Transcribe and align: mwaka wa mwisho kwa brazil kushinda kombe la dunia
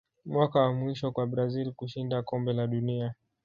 mwaka 0.25 0.59
wa 0.59 0.73
mwisho 0.73 1.11
kwa 1.11 1.27
brazil 1.27 1.71
kushinda 1.73 2.23
kombe 2.23 2.53
la 2.53 2.67
dunia 2.67 3.13